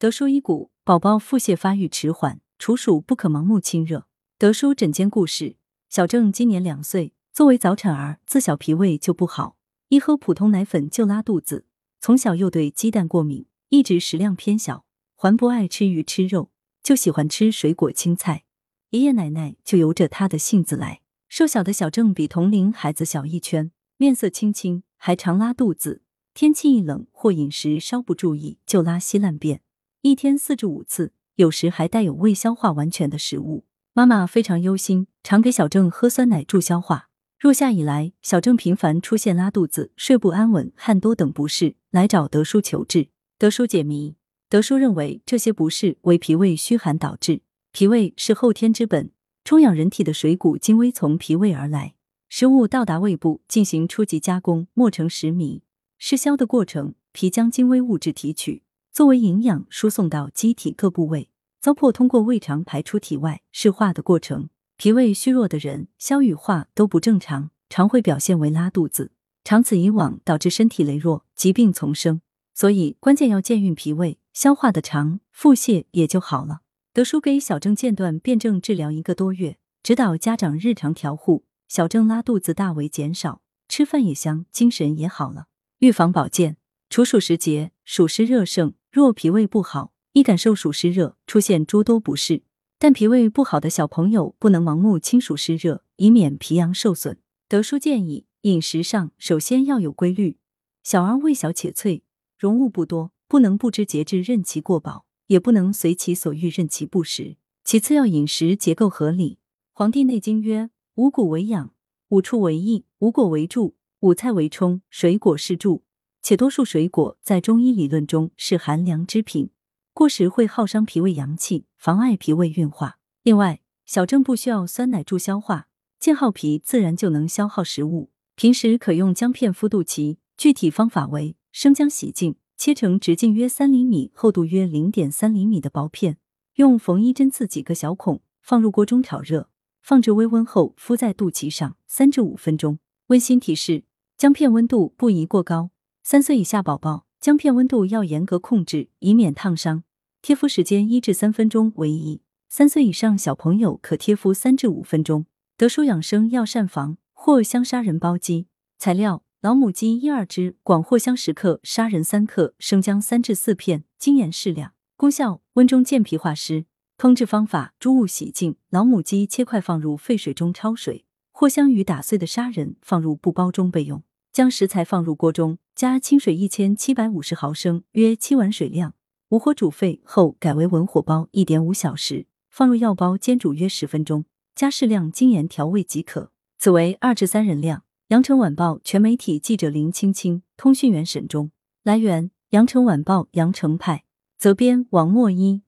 [0.00, 4.06] 德叔医骨，宝宝腹泻发育迟缓，处暑不可盲目亲热。
[4.38, 5.56] 德叔诊间故事：
[5.88, 9.56] 小郑今年两岁，作为早产儿，自小脾胃就不好，
[9.88, 11.66] 一喝普通奶粉就拉肚子。
[12.00, 14.84] 从小又对鸡蛋过敏，一直食量偏小，
[15.16, 18.44] 还不爱吃鱼吃肉，就喜欢吃水果青菜。
[18.90, 21.00] 爷爷奶奶就由着他的性子来。
[21.28, 26.02] 瘦小的小郑比同龄孩子小一圈，面色青青，还常拉肚子。
[26.34, 29.60] 天气一冷或饮食稍不注意，就拉稀烂便。
[30.02, 33.64] 一天四至五次，有时还带有未消化完全的食物。
[33.92, 37.08] 妈妈非常忧心，常给小郑喝酸奶助消化。
[37.40, 43.08] 入夏以来，小郑频繁出现拉肚子、睡不安稳、汗多等不适，来找德叔求治。
[43.38, 44.14] 德叔解谜：
[44.48, 47.42] 德叔认为这些不适为脾胃虚寒导致。
[47.72, 49.10] 脾胃是后天之本，
[49.42, 51.94] 充养人体的水谷精微从脾胃而来。
[52.28, 55.62] 食物到达胃部进行初级加工，磨成食糜，
[55.98, 56.94] 是消的过程。
[57.12, 58.62] 脾将精微物质提取。
[58.92, 64.48] 作为营养输送到机体各部位，糟粕通过胃肠排出体外，是化的过程。
[64.76, 69.12] 脾胃虚弱的人，消与化都不正常，常会表现为拉肚子。
[69.44, 72.20] 长此以往，导致身体羸弱，疾病丛生。
[72.54, 76.60] 所以关键要健运脾胃，消化的长，腹泻也就好了。
[76.92, 85.46] 德叔给小郑间断辩证治疗一个多月，指导家长日常调护，小郑拉肚子大为减少，吃饭也香，精神也好了。
[85.78, 86.56] 预防保健，
[86.90, 88.72] 处暑时节，暑湿热盛。
[88.90, 92.42] 若脾胃不好，易感受暑湿热，出现诸多不适。
[92.78, 97.18] 但脾胃不好的小朋友不能盲目清暑湿热，以免脾阳受损。
[97.46, 100.38] 德叔建议，饮食上首先要有规律。
[100.82, 102.02] 小儿胃小且脆，
[102.38, 107.36] 容物不多，不能不知节制任其过饱，也不能随其所欲任其不食。
[107.64, 109.34] 其次要饮食结构合理。
[109.74, 111.74] 《黄帝内经》曰：五谷为养，
[112.08, 115.82] 五畜为益，五果为助，五菜为充，水果是助。
[116.28, 119.48] 且多数水果在中医理论中是寒凉之品，
[119.94, 122.98] 过食会耗伤脾胃阳气，妨碍脾胃运化。
[123.22, 125.68] 另外，小郑不需要酸奶助消化，
[125.98, 128.10] 健好脾自然就能消耗食物。
[128.34, 136.18] 平时可用姜片敷肚脐，具体方法为：生姜洗净，切成直径约三厘米、厚度约零点三厘米的薄片，
[136.56, 139.48] 用缝衣针刺几个小孔，放入锅中炒热，
[139.80, 142.78] 放置微温后敷在肚脐上三至五分钟。
[143.06, 143.84] 温馨提示：
[144.18, 145.70] 姜片温度不宜过高。
[146.10, 149.84] 三岁以下宝宝，姜片温度要严格控制，以免烫伤。
[150.22, 152.22] 贴敷时间一至三分钟为宜。
[152.48, 155.26] 三岁以上小朋友可贴敷三至五分钟。
[155.58, 158.46] 德舒养生药膳房藿香砂仁煲鸡，
[158.78, 164.72] 材料：老母鸡一二只，广藿香十克，砂仁三克，生姜三至四片，精盐适量。
[164.96, 166.64] 功效：温中健脾化湿。
[166.96, 171.04] 烹制方法：猪物洗净，老母鸡切块放入沸水中焯水，
[171.34, 174.02] 藿香与打碎的砂仁放入布包中备用。
[174.38, 175.58] 将食材放入锅中。
[175.74, 178.94] 加清水一千七百五十毫升，约七碗水量，
[179.30, 186.30] 武火煮沸后改为文火煲一点五小时，放入药包煎煮约十分钟，加适量精盐调味即可。
[186.56, 187.82] 此为二至三人量。
[188.10, 191.50] 羊城晚报全媒体记者林青青，通讯员沈忠。
[191.82, 194.04] 来源：羊城晚报羊城派，
[194.38, 195.62] 责编王墨一。